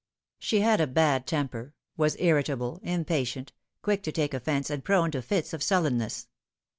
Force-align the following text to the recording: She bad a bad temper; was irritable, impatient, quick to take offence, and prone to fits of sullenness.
She 0.39 0.61
bad 0.61 0.81
a 0.81 0.87
bad 0.87 1.27
temper; 1.27 1.75
was 1.95 2.15
irritable, 2.17 2.79
impatient, 2.81 3.53
quick 3.83 4.01
to 4.01 4.11
take 4.11 4.33
offence, 4.33 4.71
and 4.71 4.83
prone 4.83 5.11
to 5.11 5.21
fits 5.21 5.53
of 5.53 5.61
sullenness. 5.61 6.27